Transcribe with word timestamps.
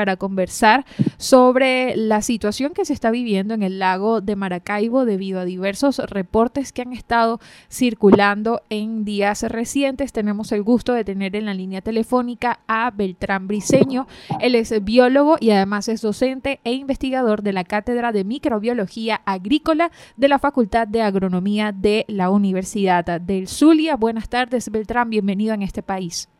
Para 0.00 0.16
conversar 0.16 0.86
sobre 1.18 1.94
la 1.94 2.22
situación 2.22 2.72
que 2.72 2.86
se 2.86 2.94
está 2.94 3.10
viviendo 3.10 3.52
en 3.52 3.62
el 3.62 3.78
lago 3.78 4.22
de 4.22 4.34
Maracaibo 4.34 5.04
debido 5.04 5.40
a 5.40 5.44
diversos 5.44 5.98
reportes 5.98 6.72
que 6.72 6.80
han 6.80 6.94
estado 6.94 7.38
circulando 7.70 8.62
en 8.70 9.04
días 9.04 9.42
recientes. 9.42 10.14
Tenemos 10.14 10.52
el 10.52 10.62
gusto 10.62 10.94
de 10.94 11.04
tener 11.04 11.36
en 11.36 11.44
la 11.44 11.52
línea 11.52 11.82
telefónica 11.82 12.60
a 12.66 12.90
Beltrán 12.92 13.46
Briceño. 13.46 14.06
Él 14.40 14.54
es 14.54 14.72
biólogo 14.82 15.36
y 15.38 15.50
además 15.50 15.88
es 15.88 16.00
docente 16.00 16.60
e 16.64 16.72
investigador 16.72 17.42
de 17.42 17.52
la 17.52 17.64
Cátedra 17.64 18.10
de 18.10 18.24
Microbiología 18.24 19.20
Agrícola 19.26 19.90
de 20.16 20.28
la 20.28 20.38
Facultad 20.38 20.88
de 20.88 21.02
Agronomía 21.02 21.72
de 21.72 22.06
la 22.08 22.30
Universidad 22.30 23.20
del 23.20 23.48
Zulia. 23.48 23.96
Buenas 23.96 24.30
tardes, 24.30 24.70
Beltrán. 24.70 25.10
Bienvenido 25.10 25.52
en 25.52 25.60
este 25.60 25.82
país. 25.82 26.30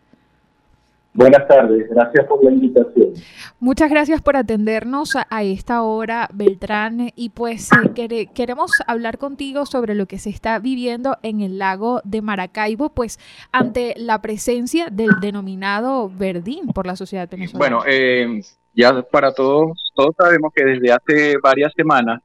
Buenas 1.13 1.49
tardes, 1.49 1.89
gracias 1.91 2.25
por 2.27 2.45
la 2.45 2.53
invitación. 2.53 3.15
Muchas 3.59 3.91
gracias 3.91 4.23
por 4.23 4.37
atendernos 4.37 5.17
a, 5.17 5.43
esta 5.43 5.83
hora, 5.83 6.29
Beltrán. 6.33 7.11
Y 7.17 7.31
pues 7.31 7.69
eh, 7.97 8.29
queremos 8.33 8.71
hablar 8.87 9.19
contigo 9.19 9.67
sobre 9.67 9.95
lo 9.97 10.07
que 10.07 10.19
se 10.19 10.31
está 10.31 10.61
viviendo 10.61 11.17
en 11.23 11.41
el 11.41 11.59
lago 11.59 12.01
de 12.05 12.23
Maracaibo, 12.23 12.91
pues 12.91 13.19
ante 13.51 13.95
la 13.97 14.23
presencia 14.23 14.89
del 14.91 15.11
denominado 15.21 16.09
verdín 16.09 16.69
por 16.69 16.87
la 16.87 16.95
sociedad 16.95 17.29
venezolana. 17.29 17.77
Bueno, 17.77 17.91
eh, 17.91 18.41
ya 18.73 19.03
para 19.03 19.33
todos, 19.33 19.93
todos 19.97 20.15
sabemos 20.17 20.53
que 20.55 20.65
desde 20.65 20.93
hace 20.93 21.35
varias 21.43 21.73
semanas 21.77 22.23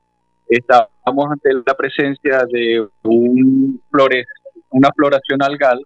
estamos 0.47 1.25
ante 1.31 1.49
la 1.65 1.73
presencia 1.73 2.45
de 2.51 2.87
un 3.03 3.81
flores, 3.89 4.27
una 4.69 4.89
floración 4.95 5.41
algal 5.41 5.81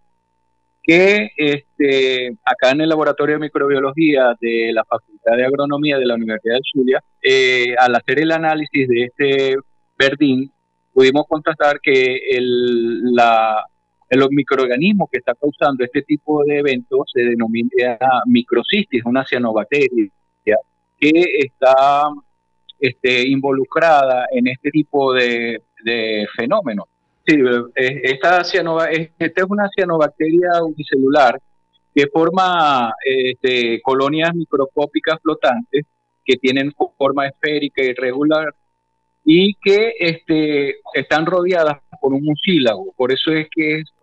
que 0.83 1.29
este, 1.37 2.35
acá 2.45 2.71
en 2.71 2.81
el 2.81 2.89
Laboratorio 2.89 3.35
de 3.35 3.41
Microbiología 3.41 4.35
de 4.39 4.71
la 4.73 4.83
Facultad 4.85 5.37
de 5.37 5.45
Agronomía 5.45 5.97
de 5.97 6.05
la 6.05 6.15
Universidad 6.15 6.55
de 6.55 6.61
Zulia, 6.71 7.03
eh, 7.21 7.75
al 7.77 7.95
hacer 7.95 8.19
el 8.19 8.31
análisis 8.31 8.87
de 8.87 9.03
este 9.03 9.55
verdín, 9.97 10.51
pudimos 10.93 11.25
constatar 11.27 11.79
que 11.79 12.17
el, 12.31 13.13
la, 13.13 13.63
el 14.09 14.27
microorganismo 14.31 15.07
que 15.11 15.19
está 15.19 15.35
causando 15.35 15.83
este 15.83 16.01
tipo 16.01 16.43
de 16.43 16.59
eventos 16.59 17.11
se 17.13 17.21
denomina 17.21 17.97
microcistis, 18.25 19.03
una 19.05 19.25
cianobacteria 19.25 20.09
que 20.99 21.11
está 21.39 22.09
este, 22.79 23.27
involucrada 23.27 24.25
en 24.31 24.47
este 24.47 24.69
tipo 24.69 25.13
de, 25.13 25.61
de 25.83 26.27
fenómenos. 26.35 26.85
Sí, 27.29 27.35
eh, 27.75 28.01
esta, 28.05 28.41
esta 28.41 28.89
es 29.19 29.45
una 29.47 29.69
cianobacteria 29.69 30.63
unicelular 30.63 31.39
que 31.93 32.07
forma 32.07 32.91
este, 33.03 33.79
colonias 33.83 34.33
microscópicas 34.33 35.19
flotantes 35.21 35.85
que 36.25 36.37
tienen 36.37 36.73
forma 36.97 37.27
esférica 37.27 37.83
y 37.83 37.89
irregular 37.89 38.55
y 39.23 39.53
que 39.61 39.93
este, 39.99 40.77
están 40.95 41.27
rodeadas 41.27 41.77
por 42.01 42.13
un 42.13 42.23
mucílago. 42.23 42.93
Por 42.97 43.11
eso 43.11 43.31
es 43.31 43.47
que 43.51 43.81
es 43.81 43.93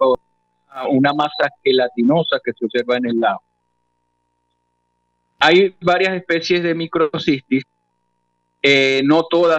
una 0.89 1.13
masa 1.13 1.51
gelatinosa 1.65 2.39
que 2.45 2.53
se 2.53 2.65
observa 2.65 2.97
en 2.97 3.07
el 3.07 3.19
lago. 3.19 3.43
Hay 5.41 5.75
varias 5.81 6.15
especies 6.15 6.63
de 6.63 6.77
microcistis, 6.77 7.65
eh, 8.63 9.03
no 9.05 9.25
todas 9.25 9.59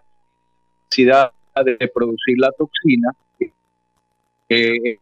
capacidad 0.84 1.34
de 1.66 1.88
producir 1.90 2.38
la 2.38 2.52
toxina, 2.58 3.12
eh, 4.50 5.00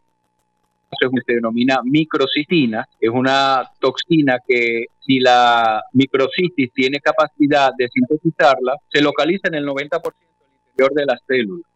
se 0.99 1.33
denomina 1.33 1.81
microcistina, 1.83 2.87
es 2.99 3.09
una 3.09 3.63
toxina 3.79 4.37
que 4.45 4.85
si 5.05 5.19
la 5.19 5.83
microcistis 5.93 6.71
tiene 6.73 6.99
capacidad 6.99 7.71
de 7.77 7.89
sintetizarla, 7.89 8.75
se 8.91 9.01
localiza 9.01 9.47
en 9.47 9.55
el 9.55 9.65
90% 9.65 10.01
del 10.01 10.49
interior 10.69 10.93
de 10.93 11.05
las 11.05 11.21
células. 11.27 11.69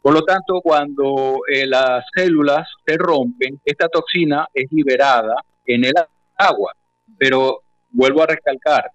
Por 0.00 0.14
lo 0.14 0.22
tanto, 0.22 0.60
cuando 0.60 1.42
eh, 1.48 1.66
las 1.66 2.04
células 2.14 2.68
se 2.84 2.96
rompen, 2.96 3.60
esta 3.64 3.88
toxina 3.88 4.48
es 4.52 4.70
liberada 4.72 5.36
en 5.64 5.84
el 5.84 5.92
agua. 6.36 6.72
Pero 7.16 7.60
vuelvo 7.90 8.22
a 8.22 8.26
recalcar, 8.26 8.90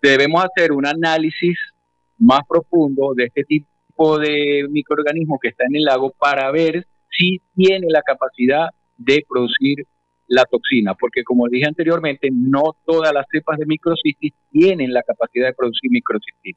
debemos 0.00 0.44
hacer 0.44 0.70
un 0.70 0.86
análisis 0.86 1.58
más 2.18 2.42
profundo 2.48 3.14
de 3.14 3.24
este 3.24 3.42
tipo 3.44 4.18
de 4.18 4.66
microorganismo 4.70 5.38
que 5.40 5.48
está 5.48 5.64
en 5.64 5.76
el 5.76 5.84
lago 5.84 6.12
para 6.16 6.50
ver 6.52 6.86
sí 7.18 7.40
tiene 7.54 7.86
la 7.90 8.02
capacidad 8.02 8.68
de 8.96 9.24
producir 9.28 9.86
la 10.28 10.44
toxina, 10.44 10.94
porque 10.94 11.24
como 11.24 11.48
dije 11.48 11.66
anteriormente, 11.66 12.28
no 12.30 12.76
todas 12.84 13.12
las 13.12 13.26
cepas 13.30 13.58
de 13.58 13.66
microcistis 13.66 14.34
tienen 14.50 14.92
la 14.92 15.02
capacidad 15.02 15.46
de 15.46 15.54
producir 15.54 15.90
microcistis. 15.90 16.56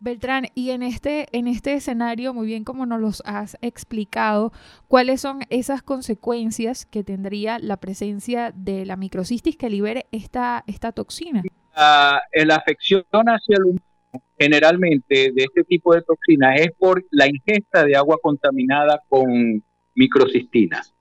Beltrán, 0.00 0.46
y 0.54 0.70
en 0.70 0.82
este, 0.82 1.28
en 1.32 1.46
este 1.46 1.74
escenario, 1.74 2.34
muy 2.34 2.46
bien 2.46 2.64
como 2.64 2.84
nos 2.84 3.00
los 3.00 3.22
has 3.24 3.56
explicado, 3.62 4.52
¿cuáles 4.88 5.20
son 5.20 5.40
esas 5.48 5.82
consecuencias 5.82 6.84
que 6.84 7.04
tendría 7.04 7.58
la 7.58 7.78
presencia 7.78 8.52
de 8.54 8.84
la 8.84 8.96
microcistis 8.96 9.56
que 9.56 9.70
libere 9.70 10.06
esta, 10.12 10.64
esta 10.66 10.92
toxina? 10.92 11.42
La, 11.74 12.22
la 12.34 12.56
afección 12.56 13.04
hacia 13.12 13.56
el 13.56 13.64
humano 13.64 13.93
generalmente 14.38 15.32
de 15.32 15.44
este 15.44 15.64
tipo 15.64 15.94
de 15.94 16.02
toxinas 16.02 16.60
es 16.60 16.72
por 16.78 17.04
la 17.10 17.26
ingesta 17.26 17.84
de 17.84 17.96
agua 17.96 18.18
contaminada 18.22 19.00
con 19.08 19.62
microcistinas 19.94 20.94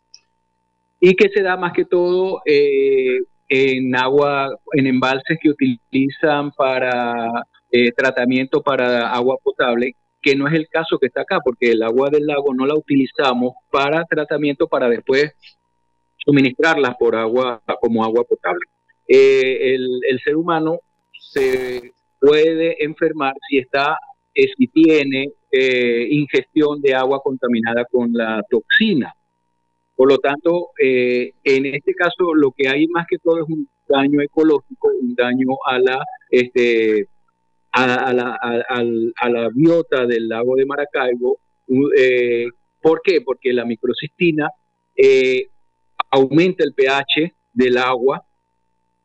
y 0.99 1.15
que 1.15 1.29
se 1.29 1.41
da 1.41 1.57
más 1.57 1.73
que 1.73 1.83
todo 1.83 2.41
eh, 2.45 3.19
en 3.49 3.95
agua, 3.95 4.57
en 4.71 4.87
embalses 4.87 5.37
que 5.41 5.49
utilizan 5.49 6.51
para 6.51 7.45
eh, 7.69 7.91
tratamiento 7.91 8.61
para 8.61 9.11
agua 9.11 9.37
potable, 9.43 9.95
que 10.21 10.35
no 10.35 10.47
es 10.47 10.53
el 10.53 10.69
caso 10.69 10.97
que 10.97 11.07
está 11.07 11.21
acá, 11.21 11.39
porque 11.43 11.71
el 11.71 11.83
agua 11.83 12.09
del 12.09 12.25
lago 12.25 12.53
no 12.53 12.65
la 12.65 12.75
utilizamos 12.75 13.53
para 13.69 14.05
tratamiento 14.05 14.67
para 14.67 14.87
después 14.87 15.33
suministrarla 16.25 16.93
por 16.93 17.15
agua 17.15 17.61
como 17.81 18.03
agua 18.03 18.23
potable. 18.23 18.65
Eh, 19.05 19.75
el, 19.75 19.99
el 20.09 20.19
ser 20.21 20.37
humano 20.37 20.79
se 21.11 21.91
puede 22.23 22.81
enfermar 22.81 23.33
si 23.49 23.57
está 23.57 23.97
eh, 24.33 24.47
si 24.57 24.67
tiene 24.67 25.33
eh, 25.51 26.07
ingestión 26.09 26.81
de 26.81 26.95
agua 26.95 27.21
contaminada 27.21 27.85
con 27.85 28.13
la 28.13 28.41
toxina. 28.49 29.13
Por 29.95 30.09
lo 30.09 30.17
tanto, 30.17 30.69
eh, 30.81 31.33
en 31.43 31.65
este 31.65 31.93
caso 31.93 32.33
lo 32.33 32.51
que 32.55 32.69
hay 32.69 32.87
más 32.87 33.05
que 33.09 33.17
todo 33.19 33.43
es 33.43 33.49
un 33.49 33.67
daño 33.87 34.21
ecológico, 34.21 34.89
un 35.01 35.13
daño 35.13 35.49
a 35.65 35.79
la, 35.79 36.03
este, 36.29 37.09
a, 37.73 38.13
la, 38.13 38.39
a, 38.39 39.29
la 39.29 39.49
biota 39.53 40.07
del 40.07 40.29
lago 40.29 40.55
de 40.55 40.65
Maracaibo. 40.65 41.39
¿Por 42.81 43.01
qué? 43.03 43.21
Porque 43.21 43.51
la 43.53 43.65
microcistina 43.65 44.49
aumenta 46.09 46.63
el 46.63 46.73
pH 46.73 47.33
del 47.51 47.77
agua 47.77 48.25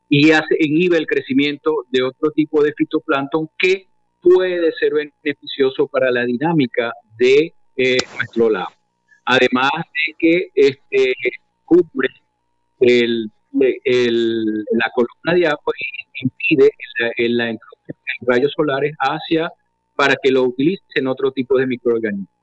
y 0.08 0.30
hace, 0.30 0.56
inhibe 0.58 0.96
el 0.96 1.06
crecimiento 1.06 1.84
de 1.90 2.02
otro 2.02 2.30
tipo 2.30 2.62
de 2.62 2.72
fitoplancton 2.72 3.48
que 3.58 3.88
puede 4.20 4.72
ser 4.72 4.92
beneficioso 4.94 5.86
para 5.86 6.10
la 6.10 6.24
dinámica 6.24 6.92
de 7.16 7.54
eh, 7.76 7.98
nuestro 8.16 8.50
lago. 8.50 8.72
Además 9.24 9.70
de 9.72 10.14
que 10.18 10.50
este, 10.54 11.14
cubre 11.64 12.08
el, 12.80 13.30
la 13.52 14.90
columna 14.94 15.34
de 15.34 15.46
agua 15.46 15.72
y 15.78 16.24
impide 16.24 16.70
la, 17.28 17.50
introducción 17.50 17.96
de 18.20 18.32
rayos 18.32 18.52
solares 18.56 18.94
hacia 18.98 19.52
para 19.94 20.14
que 20.22 20.30
lo 20.30 20.44
utilicen 20.44 21.06
otro 21.06 21.30
tipo 21.32 21.58
de 21.58 21.66
microorganismos. 21.66 22.37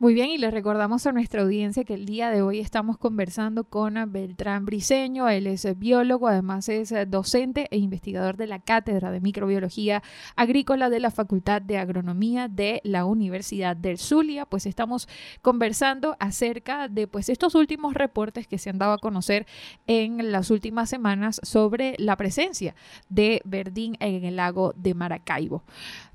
Muy 0.00 0.12
bien, 0.12 0.30
y 0.30 0.38
le 0.38 0.50
recordamos 0.50 1.06
a 1.06 1.12
nuestra 1.12 1.42
audiencia 1.42 1.84
que 1.84 1.94
el 1.94 2.04
día 2.04 2.28
de 2.28 2.42
hoy 2.42 2.58
estamos 2.58 2.98
conversando 2.98 3.62
con 3.62 3.94
Beltrán 4.10 4.64
Briceño. 4.66 5.28
Él 5.28 5.46
es 5.46 5.78
biólogo, 5.78 6.26
además 6.26 6.68
es 6.68 6.92
docente 7.06 7.68
e 7.70 7.78
investigador 7.78 8.36
de 8.36 8.48
la 8.48 8.58
Cátedra 8.58 9.12
de 9.12 9.20
Microbiología 9.20 10.02
Agrícola 10.34 10.90
de 10.90 10.98
la 10.98 11.12
Facultad 11.12 11.62
de 11.62 11.78
Agronomía 11.78 12.48
de 12.48 12.80
la 12.82 13.04
Universidad 13.04 13.76
del 13.76 13.98
Zulia. 13.98 14.46
Pues 14.46 14.66
estamos 14.66 15.08
conversando 15.42 16.16
acerca 16.18 16.88
de 16.88 17.06
pues, 17.06 17.28
estos 17.28 17.54
últimos 17.54 17.94
reportes 17.94 18.48
que 18.48 18.58
se 18.58 18.70
han 18.70 18.78
dado 18.78 18.94
a 18.94 18.98
conocer 18.98 19.46
en 19.86 20.32
las 20.32 20.50
últimas 20.50 20.90
semanas 20.90 21.40
sobre 21.44 21.94
la 21.98 22.16
presencia 22.16 22.74
de 23.08 23.42
verdín 23.44 23.96
en 24.00 24.24
el 24.24 24.36
lago 24.36 24.74
de 24.76 24.92
Maracaibo. 24.92 25.62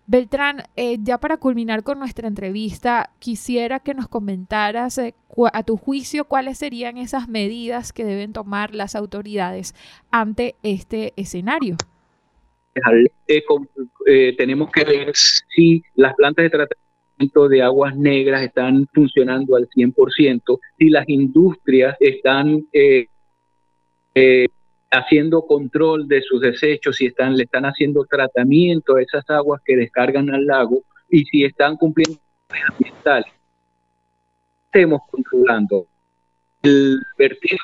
Beltrán, 0.10 0.64
eh, 0.76 0.98
ya 1.04 1.20
para 1.20 1.38
culminar 1.38 1.84
con 1.84 2.00
nuestra 2.00 2.28
entrevista, 2.28 3.12
quisiera 3.20 3.80
que 3.80 3.94
nos 3.94 4.08
comentaras 4.08 4.98
eh, 4.98 5.14
a 5.54 5.62
tu 5.62 5.78
juicio 5.78 6.26
cuáles 6.26 6.58
serían 6.58 6.98
esas 6.98 7.30
medidas 7.30 7.94
que 7.94 8.04
deben 8.04 8.34
tomar 8.34 8.74
las 8.74 8.96
autoridades 8.96 9.76
ante 10.10 10.56
este 10.64 11.14
escenario. 11.16 11.76
Eh, 13.28 14.36
tenemos 14.36 14.72
que 14.72 14.84
ver 14.84 15.12
si 15.14 15.84
las 15.94 16.16
plantas 16.16 16.42
de 16.42 16.50
tratamiento 16.50 17.48
de 17.48 17.62
aguas 17.62 17.96
negras 17.96 18.42
están 18.42 18.88
funcionando 18.92 19.56
al 19.58 19.70
100%, 19.70 20.60
si 20.80 20.90
las 20.90 21.08
industrias 21.08 21.96
están 22.00 22.66
haciendo 24.92 25.46
control 25.46 26.08
de 26.08 26.22
sus 26.22 26.42
desechos, 26.42 26.98
si 26.98 27.08
están, 27.08 27.36
le 27.36 27.44
están 27.44 27.66
haciendo 27.66 28.06
tratamiento 28.06 28.96
a 28.96 29.02
esas 29.02 29.30
aguas 29.30 29.62
que 29.64 29.76
descargan 29.76 30.30
al 30.34 30.46
lago 30.46 30.84
y 31.10 31.26
si 31.26 31.44
están 31.44 31.78
cumpliendo 31.78 32.20
ambientales. 32.70 33.32
Estemos 34.66 35.02
controlando 35.10 35.88
el 36.62 37.00
vertido 37.18 37.60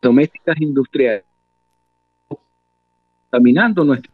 domésticas 0.00 0.60
industriales, 0.60 1.24
contaminando 3.30 3.84
nuestro 3.84 4.12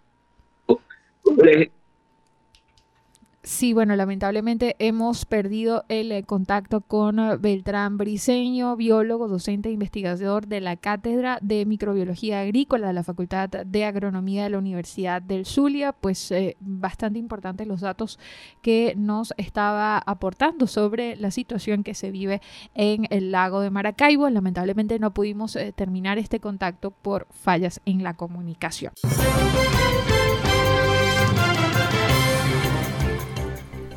Sí, 3.48 3.72
bueno, 3.72 3.96
lamentablemente 3.96 4.76
hemos 4.78 5.24
perdido 5.24 5.86
el 5.88 6.12
eh, 6.12 6.22
contacto 6.22 6.82
con 6.82 7.18
eh, 7.18 7.38
Beltrán 7.38 7.96
Briseño, 7.96 8.76
biólogo, 8.76 9.26
docente 9.26 9.70
e 9.70 9.72
investigador 9.72 10.46
de 10.48 10.60
la 10.60 10.76
Cátedra 10.76 11.38
de 11.40 11.64
Microbiología 11.64 12.40
Agrícola 12.40 12.88
de 12.88 12.92
la 12.92 13.04
Facultad 13.04 13.48
de 13.48 13.84
Agronomía 13.86 14.44
de 14.44 14.50
la 14.50 14.58
Universidad 14.58 15.22
del 15.22 15.46
Zulia. 15.46 15.92
Pues 15.92 16.30
eh, 16.30 16.58
bastante 16.60 17.18
importantes 17.18 17.66
los 17.66 17.80
datos 17.80 18.18
que 18.60 18.92
nos 18.98 19.32
estaba 19.38 19.96
aportando 19.96 20.66
sobre 20.66 21.16
la 21.16 21.30
situación 21.30 21.84
que 21.84 21.94
se 21.94 22.10
vive 22.10 22.42
en 22.74 23.06
el 23.08 23.32
lago 23.32 23.62
de 23.62 23.70
Maracaibo. 23.70 24.28
Lamentablemente 24.28 24.98
no 24.98 25.14
pudimos 25.14 25.56
terminar 25.74 26.18
este 26.18 26.38
contacto 26.38 26.90
por 26.90 27.26
fallas 27.30 27.80
en 27.86 28.02
la 28.02 28.12
comunicación. 28.12 28.92